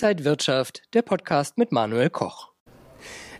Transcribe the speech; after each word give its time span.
Inside 0.00 0.24
Wirtschaft, 0.24 0.82
der 0.94 1.02
Podcast 1.02 1.58
mit 1.58 1.72
Manuel 1.72 2.08
Koch. 2.08 2.50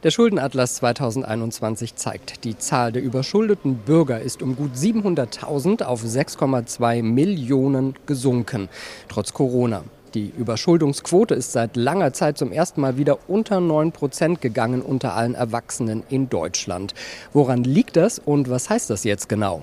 Der 0.02 0.10
Schuldenatlas 0.10 0.74
2021 0.74 1.94
zeigt, 1.94 2.42
die 2.42 2.58
Zahl 2.58 2.90
der 2.90 3.00
überschuldeten 3.00 3.76
Bürger 3.76 4.20
ist 4.20 4.42
um 4.42 4.56
gut 4.56 4.74
700.000 4.74 5.84
auf 5.84 6.02
6,2 6.02 7.04
Millionen 7.04 7.94
gesunken, 8.06 8.68
trotz 9.08 9.34
Corona. 9.34 9.84
Die 10.14 10.32
Überschuldungsquote 10.36 11.36
ist 11.36 11.52
seit 11.52 11.76
langer 11.76 12.12
Zeit 12.12 12.36
zum 12.38 12.50
ersten 12.50 12.80
Mal 12.80 12.96
wieder 12.96 13.30
unter 13.30 13.60
9 13.60 13.92
Prozent 13.92 14.40
gegangen 14.40 14.82
unter 14.82 15.14
allen 15.14 15.36
Erwachsenen 15.36 16.02
in 16.08 16.28
Deutschland. 16.28 16.92
Woran 17.32 17.62
liegt 17.62 17.94
das 17.94 18.18
und 18.18 18.50
was 18.50 18.68
heißt 18.68 18.90
das 18.90 19.04
jetzt 19.04 19.28
genau? 19.28 19.62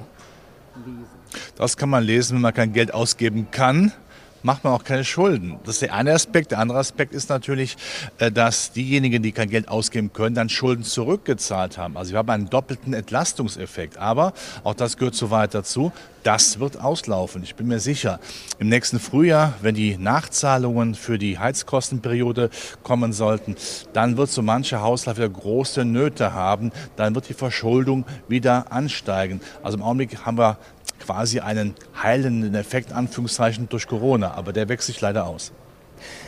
Das 1.57 1.75
kann 1.75 1.89
man 1.89 2.05
lesen, 2.05 2.35
wenn 2.35 2.41
man 2.41 2.53
kein 2.53 2.71
Geld 2.71 2.93
ausgeben 2.93 3.49
kann 3.51 3.91
macht 4.45 4.63
man 4.63 4.73
auch 4.73 4.83
keine 4.83 5.03
Schulden. 5.03 5.57
Das 5.63 5.75
ist 5.75 5.81
der 5.81 5.93
eine 5.93 6.13
Aspekt. 6.13 6.51
Der 6.51 6.59
andere 6.59 6.77
Aspekt 6.77 7.13
ist 7.13 7.29
natürlich, 7.29 7.75
äh, 8.19 8.31
dass 8.31 8.71
diejenigen, 8.71 9.23
die 9.23 9.31
kein 9.31 9.49
Geld 9.49 9.67
ausgeben 9.67 10.13
können, 10.13 10.35
dann 10.35 10.49
Schulden 10.49 10.83
zurückgezahlt 10.83 11.79
haben. 11.79 11.97
Also 11.97 12.11
wir 12.11 12.19
haben 12.19 12.29
einen 12.29 12.49
doppelten 12.49 12.93
Entlastungseffekt. 12.93 13.97
Aber 13.97 14.33
auch 14.63 14.75
das 14.75 14.97
gehört 14.97 15.15
so 15.15 15.31
weit 15.31 15.55
dazu. 15.55 15.91
Das 16.21 16.59
wird 16.59 16.79
auslaufen. 16.79 17.43
Ich 17.43 17.55
bin 17.55 17.67
mir 17.67 17.79
sicher. 17.79 18.19
Im 18.59 18.69
nächsten 18.69 18.99
Frühjahr, 18.99 19.53
wenn 19.61 19.75
die 19.75 19.97
Nachzahlungen 19.97 20.93
für 20.93 21.17
die 21.17 21.39
Heizkostenperiode 21.39 22.51
kommen 22.83 23.13
sollten, 23.13 23.55
dann 23.93 24.17
wird 24.17 24.29
so 24.29 24.43
mancher 24.43 24.81
Haushalt 24.81 25.17
wieder 25.17 25.29
große 25.29 25.85
Nöte 25.85 26.33
haben. 26.33 26.71
Dann 26.97 27.15
wird 27.15 27.29
die 27.29 27.33
Verschuldung 27.33 28.05
wieder 28.27 28.71
ansteigen. 28.71 29.41
Also 29.63 29.77
im 29.77 29.83
Augenblick 29.83 30.25
haben 30.25 30.37
wir 30.37 30.57
quasi 31.05 31.39
einen 31.39 31.75
heilenden 32.01 32.55
Effekt, 32.55 32.91
Anführungszeichen, 32.91 33.69
durch 33.69 33.87
Corona. 33.87 34.33
Aber 34.33 34.53
der 34.53 34.69
wächst 34.69 34.87
sich 34.87 35.01
leider 35.01 35.25
aus. 35.25 35.51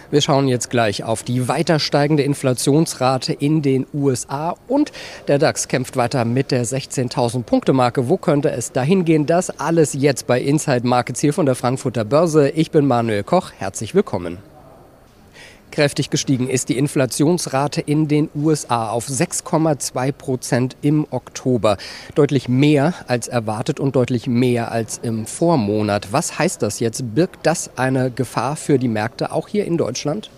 Wir 0.09 0.21
schauen 0.21 0.47
jetzt 0.47 0.69
gleich 0.69 1.03
auf 1.03 1.23
die 1.23 1.49
weiter 1.49 1.79
steigende 1.79 2.23
Inflationsrate 2.23 3.33
in 3.33 3.61
den 3.61 3.85
USA 3.93 4.55
und 4.67 4.93
der 5.27 5.37
DAX 5.37 5.67
kämpft 5.67 5.97
weiter 5.97 6.23
mit 6.23 6.52
der 6.52 6.65
16.000 6.65 7.43
Punkte 7.43 7.73
Marke. 7.73 8.07
Wo 8.07 8.17
könnte 8.17 8.49
es 8.52 8.71
dahin 8.71 9.03
gehen? 9.03 9.25
Das 9.25 9.59
alles 9.59 9.93
jetzt 9.93 10.25
bei 10.25 10.39
Inside 10.39 10.87
Markets 10.87 11.19
hier 11.19 11.33
von 11.33 11.45
der 11.45 11.55
Frankfurter 11.55 12.05
Börse. 12.05 12.49
Ich 12.49 12.71
bin 12.71 12.85
Manuel 12.85 13.23
Koch. 13.23 13.52
Herzlich 13.57 13.93
willkommen. 13.93 14.37
Kräftig 15.71 16.09
gestiegen 16.09 16.49
ist 16.49 16.69
die 16.69 16.77
Inflationsrate 16.77 17.81
in 17.81 18.07
den 18.07 18.29
USA 18.33 18.89
auf 18.89 19.07
6,2 19.07 20.11
Prozent 20.11 20.77
im 20.81 21.05
Oktober. 21.11 21.77
Deutlich 22.15 22.49
mehr 22.49 22.93
als 23.07 23.27
erwartet 23.27 23.79
und 23.79 23.95
deutlich 23.95 24.27
mehr 24.27 24.71
als 24.71 24.99
im 25.03 25.25
Vormonat. 25.25 26.11
Was 26.11 26.39
heißt 26.39 26.61
das 26.61 26.79
jetzt? 26.79 27.13
Birgt 27.13 27.45
das 27.45 27.69
eine 27.77 28.09
Gefahr 28.11 28.55
für 28.55 28.79
die 28.79 28.87
Märkte 28.87 29.31
auch 29.31 29.47
hier 29.47 29.65
in 29.65 29.77
Deutschland? 29.77 30.29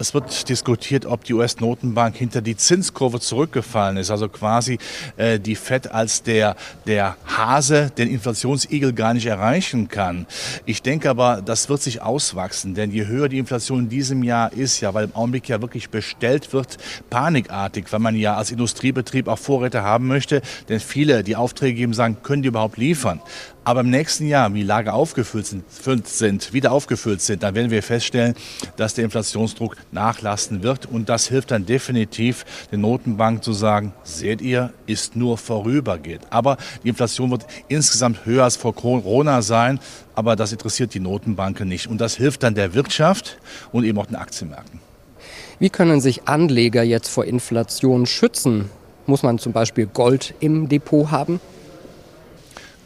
Es 0.00 0.14
wird 0.14 0.48
diskutiert, 0.48 1.04
ob 1.04 1.24
die 1.24 1.34
US-Notenbank 1.34 2.16
hinter 2.16 2.40
die 2.40 2.56
Zinskurve 2.56 3.20
zurückgefallen 3.20 3.98
ist. 3.98 4.10
Also 4.10 4.30
quasi 4.30 4.78
äh, 5.18 5.38
die 5.38 5.54
FED 5.54 5.92
als 5.92 6.22
der, 6.22 6.56
der 6.86 7.18
Hase 7.26 7.92
den 7.98 8.08
Inflationsigel 8.08 8.94
gar 8.94 9.12
nicht 9.12 9.26
erreichen 9.26 9.88
kann. 9.88 10.24
Ich 10.64 10.80
denke 10.80 11.10
aber, 11.10 11.42
das 11.42 11.68
wird 11.68 11.82
sich 11.82 12.00
auswachsen, 12.00 12.74
denn 12.74 12.92
je 12.92 13.08
höher 13.08 13.28
die 13.28 13.36
Inflation 13.36 13.80
in 13.80 13.88
diesem 13.90 14.22
Jahr 14.22 14.54
ist, 14.54 14.80
ja, 14.80 14.94
weil 14.94 15.04
im 15.04 15.14
Augenblick 15.14 15.46
ja 15.50 15.60
wirklich 15.60 15.90
bestellt 15.90 16.54
wird, 16.54 16.78
panikartig, 17.10 17.92
weil 17.92 18.00
man 18.00 18.16
ja 18.16 18.36
als 18.36 18.50
Industriebetrieb 18.50 19.28
auch 19.28 19.38
Vorräte 19.38 19.82
haben 19.82 20.06
möchte, 20.06 20.40
denn 20.70 20.80
viele, 20.80 21.22
die 21.22 21.36
Aufträge 21.36 21.74
geben, 21.74 21.92
sagen, 21.92 22.16
können 22.22 22.40
die 22.40 22.48
überhaupt 22.48 22.78
liefern. 22.78 23.20
Aber 23.62 23.80
im 23.80 23.90
nächsten 23.90 24.26
Jahr, 24.26 24.52
wie 24.54 24.62
Lager 24.62 24.94
aufgefüllt 24.94 25.46
sind, 25.46 25.64
sind, 26.08 26.52
wieder 26.54 26.72
aufgefüllt 26.72 27.20
sind, 27.20 27.42
dann 27.42 27.54
werden 27.54 27.70
wir 27.70 27.82
feststellen, 27.82 28.34
dass 28.76 28.94
der 28.94 29.04
Inflationsdruck 29.04 29.76
nachlassen 29.92 30.62
wird. 30.62 30.86
Und 30.86 31.08
das 31.08 31.28
hilft 31.28 31.50
dann 31.50 31.66
definitiv 31.66 32.44
den 32.70 32.80
Notenbank 32.80 33.42
zu 33.44 33.52
sagen, 33.52 33.92
seht 34.02 34.40
ihr, 34.40 34.72
ist 34.86 35.16
nur 35.16 35.38
vorübergehend. 35.38 36.26
Aber 36.30 36.56
die 36.82 36.88
Inflation 36.88 37.30
wird 37.30 37.46
insgesamt 37.68 38.24
höher 38.24 38.44
als 38.44 38.56
vor 38.56 38.74
Corona 38.74 39.42
sein. 39.42 39.80
Aber 40.14 40.36
das 40.36 40.52
interessiert 40.52 40.94
die 40.94 41.00
Notenbanken 41.00 41.68
nicht. 41.68 41.86
Und 41.86 42.00
das 42.00 42.16
hilft 42.16 42.42
dann 42.42 42.54
der 42.54 42.74
Wirtschaft 42.74 43.38
und 43.72 43.84
eben 43.84 43.98
auch 43.98 44.06
den 44.06 44.16
Aktienmärkten. 44.16 44.80
Wie 45.58 45.70
können 45.70 46.00
sich 46.00 46.26
Anleger 46.26 46.82
jetzt 46.82 47.08
vor 47.08 47.24
Inflation 47.24 48.06
schützen? 48.06 48.70
Muss 49.06 49.22
man 49.22 49.38
zum 49.38 49.52
Beispiel 49.52 49.86
Gold 49.86 50.34
im 50.40 50.68
Depot 50.68 51.10
haben? 51.10 51.40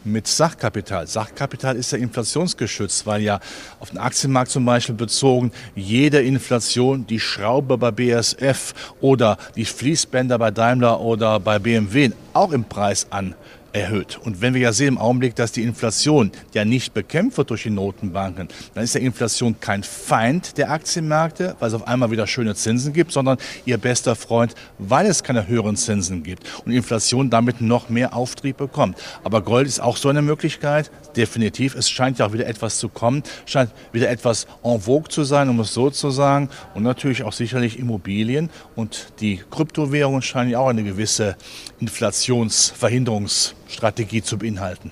Mit 0.05 0.27
Sachkapital. 0.27 1.07
Sachkapital 1.07 1.75
ist 1.75 1.91
ja 1.91 1.97
inflationsgeschützt, 1.97 3.05
weil 3.05 3.21
ja 3.21 3.39
auf 3.79 3.89
den 3.89 3.97
Aktienmarkt 3.97 4.51
zum 4.51 4.65
Beispiel 4.65 4.95
bezogen 4.95 5.51
jede 5.75 6.21
Inflation, 6.21 7.07
die 7.07 7.19
Schraube 7.19 7.77
bei 7.77 7.91
BSF 7.91 8.73
oder 9.01 9.37
die 9.55 9.65
Fließbänder 9.65 10.37
bei 10.37 10.51
Daimler 10.51 11.01
oder 11.01 11.39
bei 11.39 11.59
BMW 11.59 12.11
auch 12.33 12.51
im 12.51 12.63
Preis 12.63 13.07
an 13.09 13.35
erhöht. 13.75 14.17
Und 14.23 14.41
wenn 14.41 14.53
wir 14.53 14.61
ja 14.61 14.73
sehen 14.73 14.87
im 14.87 14.97
Augenblick, 14.97 15.35
dass 15.35 15.51
die 15.51 15.63
Inflation 15.63 16.31
ja 16.53 16.63
nicht 16.65 16.93
bekämpft 16.93 17.37
wird 17.37 17.49
durch 17.49 17.63
die 17.63 17.69
Notenbanken, 17.69 18.47
dann 18.73 18.83
ist 18.83 18.95
ja 18.95 19.01
Inflation 19.01 19.59
kein 19.59 19.83
Feind 19.83 20.57
der 20.57 20.71
Aktienmärkte, 20.71 21.55
weil 21.59 21.67
es 21.67 21.73
auf 21.73 21.87
einmal 21.87 22.09
wieder 22.11 22.25
schöne 22.25 22.55
Zinsen 22.55 22.93
gibt, 22.93 23.11
sondern 23.11 23.37
ihr 23.65 23.77
bester 23.77 24.15
Freund, 24.15 24.55
weil 24.79 25.05
es 25.07 25.23
keine 25.23 25.47
höheren 25.47 25.75
Zinsen 25.75 26.23
gibt 26.23 26.43
und 26.65 26.71
Inflation 26.71 27.29
damit 27.29 27.61
noch 27.61 27.89
mehr 27.89 28.15
Auftrieb 28.15 28.57
bekommt. 28.57 28.97
Aber 29.23 29.41
Gold 29.41 29.67
ist 29.67 29.81
auch 29.81 29.97
so 29.97 30.09
eine 30.09 30.21
Möglichkeit, 30.21 30.89
definitiv. 31.17 31.75
Es 31.75 31.89
scheint 31.89 32.19
ja 32.19 32.27
auch 32.27 32.33
wieder 32.33 32.47
etwas 32.47 32.79
zu 32.79 32.87
kommen, 32.87 33.23
scheint 33.45 33.71
wieder 33.91 34.09
etwas 34.09 34.47
en 34.63 34.79
vogue 34.79 35.09
zu 35.09 35.23
sein, 35.23 35.49
um 35.49 35.59
es 35.59 35.73
so 35.73 35.89
zu 35.89 36.11
sagen. 36.11 36.49
Und 36.73 36.83
natürlich 36.83 37.23
auch 37.23 37.33
sicherlich 37.33 37.77
Immobilien 37.77 38.49
und 38.75 39.07
die 39.19 39.41
Kryptowährungen 39.51 40.21
scheinen 40.21 40.51
ja 40.51 40.59
auch 40.59 40.69
eine 40.69 40.83
gewisse 40.83 41.35
Inflationsverhinderungs 41.79 43.55
Strategie 43.67 44.21
zu 44.21 44.37
beinhalten. 44.37 44.91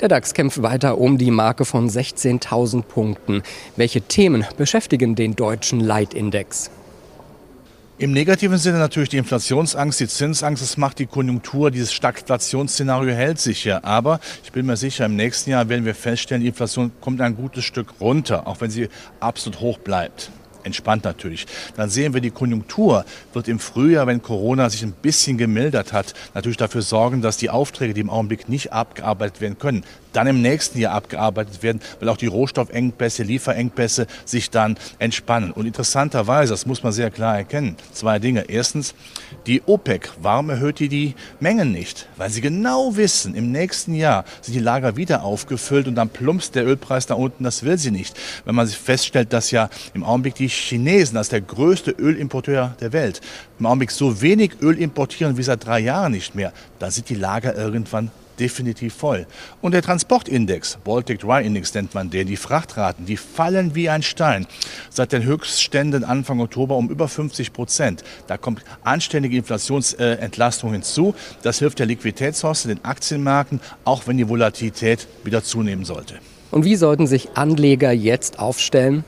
Der 0.00 0.08
DAX 0.08 0.32
kämpft 0.32 0.62
weiter 0.62 0.96
um 0.98 1.18
die 1.18 1.30
Marke 1.30 1.66
von 1.66 1.90
16.000 1.90 2.82
Punkten. 2.82 3.42
Welche 3.76 4.00
Themen 4.00 4.46
beschäftigen 4.56 5.14
den 5.14 5.36
deutschen 5.36 5.80
Leitindex? 5.80 6.70
Im 7.98 8.12
negativen 8.12 8.56
Sinne 8.56 8.78
natürlich 8.78 9.10
die 9.10 9.18
Inflationsangst, 9.18 10.00
die 10.00 10.08
Zinsangst, 10.08 10.62
das 10.62 10.78
macht 10.78 11.00
die 11.00 11.06
Konjunktur, 11.06 11.70
dieses 11.70 11.92
Stagflationsszenario 11.92 13.12
hält 13.12 13.38
sich 13.38 13.66
ja. 13.66 13.84
Aber 13.84 14.20
ich 14.42 14.52
bin 14.52 14.64
mir 14.64 14.78
sicher, 14.78 15.04
im 15.04 15.16
nächsten 15.16 15.50
Jahr 15.50 15.68
werden 15.68 15.84
wir 15.84 15.94
feststellen, 15.94 16.40
die 16.40 16.48
Inflation 16.48 16.92
kommt 17.02 17.20
ein 17.20 17.36
gutes 17.36 17.66
Stück 17.66 18.00
runter, 18.00 18.46
auch 18.46 18.62
wenn 18.62 18.70
sie 18.70 18.88
absolut 19.20 19.60
hoch 19.60 19.76
bleibt 19.76 20.30
entspannt 20.64 21.04
natürlich. 21.04 21.46
Dann 21.76 21.90
sehen 21.90 22.14
wir, 22.14 22.20
die 22.20 22.30
Konjunktur 22.30 23.04
wird 23.32 23.48
im 23.48 23.58
Frühjahr, 23.58 24.06
wenn 24.06 24.22
Corona 24.22 24.70
sich 24.70 24.82
ein 24.82 24.92
bisschen 24.92 25.38
gemildert 25.38 25.92
hat, 25.92 26.14
natürlich 26.34 26.56
dafür 26.56 26.82
sorgen, 26.82 27.22
dass 27.22 27.36
die 27.36 27.50
Aufträge, 27.50 27.94
die 27.94 28.00
im 28.00 28.10
Augenblick 28.10 28.48
nicht 28.48 28.72
abgearbeitet 28.72 29.40
werden 29.40 29.58
können, 29.58 29.84
dann 30.12 30.26
im 30.26 30.42
nächsten 30.42 30.78
Jahr 30.78 30.94
abgearbeitet 30.94 31.62
werden, 31.62 31.80
weil 31.98 32.08
auch 32.08 32.16
die 32.16 32.26
Rohstoffengpässe, 32.26 33.22
Lieferengpässe 33.22 34.06
sich 34.24 34.50
dann 34.50 34.76
entspannen. 34.98 35.52
Und 35.52 35.66
interessanterweise, 35.66 36.52
das 36.52 36.66
muss 36.66 36.82
man 36.82 36.92
sehr 36.92 37.10
klar 37.10 37.36
erkennen, 37.36 37.76
zwei 37.92 38.18
Dinge. 38.18 38.48
Erstens, 38.48 38.94
die 39.46 39.62
OPEC, 39.66 40.10
warum 40.20 40.50
erhöht 40.50 40.80
die 40.80 40.88
die 40.88 41.14
Mengen 41.38 41.72
nicht? 41.72 42.08
Weil 42.16 42.30
sie 42.30 42.40
genau 42.40 42.96
wissen, 42.96 43.34
im 43.34 43.52
nächsten 43.52 43.94
Jahr 43.94 44.24
sind 44.40 44.54
die 44.54 44.60
Lager 44.60 44.96
wieder 44.96 45.22
aufgefüllt 45.22 45.86
und 45.86 45.94
dann 45.94 46.08
plumpst 46.08 46.54
der 46.54 46.66
Ölpreis 46.66 47.06
da 47.06 47.14
unten, 47.14 47.44
das 47.44 47.62
will 47.62 47.78
sie 47.78 47.90
nicht. 47.90 48.18
Wenn 48.44 48.54
man 48.54 48.66
sich 48.66 48.76
feststellt, 48.76 49.32
dass 49.32 49.50
ja 49.50 49.70
im 49.94 50.04
Augenblick 50.04 50.34
die 50.34 50.49
Chinesen 50.52 51.16
als 51.16 51.28
der 51.28 51.40
größte 51.40 51.92
Ölimporteur 51.92 52.76
der 52.80 52.92
Welt 52.92 53.20
im 53.58 53.66
Augenblick 53.66 53.90
so 53.90 54.20
wenig 54.22 54.52
Öl 54.60 54.78
importieren 54.78 55.36
wie 55.36 55.42
seit 55.42 55.64
drei 55.64 55.80
Jahren 55.80 56.12
nicht 56.12 56.34
mehr, 56.34 56.52
dann 56.78 56.90
sind 56.90 57.08
die 57.08 57.14
Lager 57.14 57.54
irgendwann 57.56 58.10
definitiv 58.40 58.94
voll. 58.94 59.26
Und 59.60 59.72
der 59.72 59.82
Transportindex, 59.82 60.78
Baltic 60.82 61.20
Dry 61.20 61.44
Index 61.44 61.74
nennt 61.74 61.94
man 61.94 62.10
den, 62.10 62.26
die 62.26 62.36
Frachtraten, 62.36 63.04
die 63.04 63.16
fallen 63.16 63.74
wie 63.74 63.90
ein 63.90 64.02
Stein. 64.02 64.46
Seit 64.88 65.12
den 65.12 65.24
Höchstständen 65.24 66.02
Anfang 66.04 66.40
Oktober 66.40 66.76
um 66.76 66.88
über 66.88 67.06
50 67.06 67.52
Prozent. 67.52 68.02
Da 68.26 68.38
kommt 68.38 68.64
anständige 68.82 69.36
Inflationsentlastung 69.36 70.72
hinzu. 70.72 71.14
Das 71.42 71.58
hilft 71.58 71.78
der 71.78 71.86
Liquiditätshorste, 71.86 72.68
den 72.68 72.84
Aktienmärkten, 72.84 73.60
auch 73.84 74.06
wenn 74.06 74.16
die 74.16 74.28
Volatilität 74.28 75.06
wieder 75.22 75.44
zunehmen 75.44 75.84
sollte. 75.84 76.14
Und 76.50 76.64
wie 76.64 76.76
sollten 76.76 77.06
sich 77.06 77.28
Anleger 77.34 77.92
jetzt 77.92 78.38
aufstellen? 78.38 79.04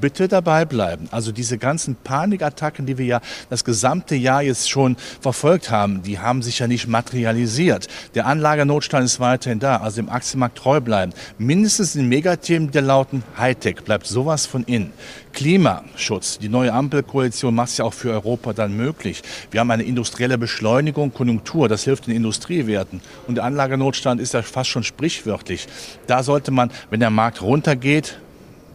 Bitte 0.00 0.28
dabei 0.28 0.64
bleiben. 0.64 1.08
Also 1.10 1.32
diese 1.32 1.58
ganzen 1.58 1.96
Panikattacken, 1.96 2.86
die 2.86 2.98
wir 2.98 3.06
ja 3.06 3.20
das 3.50 3.64
gesamte 3.64 4.14
Jahr 4.14 4.42
jetzt 4.42 4.70
schon 4.70 4.96
verfolgt 5.20 5.70
haben, 5.70 6.02
die 6.02 6.18
haben 6.18 6.42
sich 6.42 6.58
ja 6.58 6.66
nicht 6.66 6.86
materialisiert. 6.86 7.88
Der 8.14 8.26
Anlagernotstand 8.26 9.04
ist 9.04 9.20
weiterhin 9.20 9.58
da, 9.58 9.78
also 9.78 10.00
im 10.00 10.08
Aktienmarkt 10.08 10.58
treu 10.58 10.80
bleiben. 10.80 11.12
Mindestens 11.38 11.96
in 11.96 12.08
Megathemen 12.08 12.70
der 12.70 12.82
lauten 12.82 13.22
Hightech 13.36 13.82
bleibt 13.84 14.06
sowas 14.06 14.46
von 14.46 14.64
in. 14.64 14.92
Klimaschutz, 15.32 16.38
die 16.38 16.48
neue 16.48 16.72
Ampelkoalition 16.72 17.54
macht 17.54 17.68
es 17.68 17.76
ja 17.76 17.84
auch 17.84 17.94
für 17.94 18.10
Europa 18.10 18.52
dann 18.52 18.76
möglich. 18.76 19.22
Wir 19.50 19.60
haben 19.60 19.70
eine 19.70 19.84
industrielle 19.84 20.36
Beschleunigung, 20.36 21.12
Konjunktur, 21.12 21.68
das 21.68 21.84
hilft 21.84 22.08
den 22.08 22.16
Industriewerten. 22.16 23.00
Und 23.26 23.36
der 23.36 23.44
Anlagernotstand 23.44 24.20
ist 24.20 24.34
ja 24.34 24.42
fast 24.42 24.70
schon 24.70 24.82
sprichwörtlich. 24.82 25.68
Da 26.06 26.22
sollte 26.22 26.50
man, 26.50 26.70
wenn 26.90 27.00
der 27.00 27.10
Markt 27.10 27.40
runtergeht, 27.40 28.18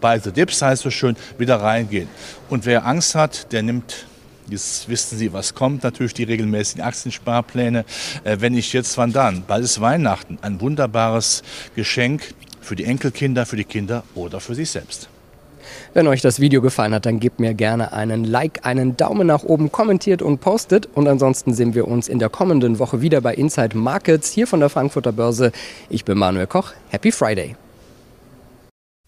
by 0.03 0.19
the 0.21 0.31
dips 0.31 0.61
heißt 0.61 0.83
so 0.83 0.91
schön, 0.91 1.15
wieder 1.37 1.55
reingehen. 1.55 2.09
Und 2.49 2.65
wer 2.67 2.85
Angst 2.85 3.15
hat, 3.15 3.51
der 3.51 3.63
nimmt 3.63 4.05
Jetzt 4.49 4.89
wissen 4.89 5.17
Sie, 5.17 5.31
was 5.31 5.53
kommt. 5.53 5.83
Natürlich 5.83 6.13
die 6.13 6.23
regelmäßigen 6.23 6.83
Aktiensparpläne. 6.83 7.85
Äh, 8.25 8.37
wenn 8.41 8.51
nicht 8.51 8.73
jetzt, 8.73 8.97
wann 8.97 9.13
dann? 9.13 9.45
Bald 9.47 9.63
ist 9.63 9.79
Weihnachten. 9.79 10.37
Ein 10.41 10.59
wunderbares 10.59 11.43
Geschenk 11.77 12.33
für 12.59 12.75
die 12.75 12.83
Enkelkinder, 12.83 13.45
für 13.45 13.55
die 13.55 13.63
Kinder 13.63 14.03
oder 14.15 14.41
für 14.41 14.53
sich 14.53 14.69
selbst. 14.69 15.07
Wenn 15.93 16.07
euch 16.07 16.21
das 16.21 16.41
Video 16.41 16.61
gefallen 16.61 16.93
hat, 16.93 17.05
dann 17.05 17.21
gebt 17.21 17.39
mir 17.39 17.53
gerne 17.53 17.93
einen 17.93 18.25
Like, 18.25 18.65
einen 18.65 18.97
Daumen 18.97 19.27
nach 19.27 19.43
oben, 19.43 19.71
kommentiert 19.71 20.21
und 20.21 20.41
postet. 20.41 20.89
Und 20.93 21.07
ansonsten 21.07 21.53
sehen 21.53 21.73
wir 21.73 21.87
uns 21.87 22.09
in 22.09 22.19
der 22.19 22.29
kommenden 22.29 22.79
Woche 22.79 23.01
wieder 23.01 23.21
bei 23.21 23.33
Inside 23.33 23.77
Markets 23.77 24.31
hier 24.31 24.45
von 24.45 24.59
der 24.59 24.69
Frankfurter 24.69 25.13
Börse. 25.13 25.53
Ich 25.89 26.03
bin 26.03 26.17
Manuel 26.17 26.47
Koch. 26.47 26.73
Happy 26.89 27.13
Friday! 27.13 27.55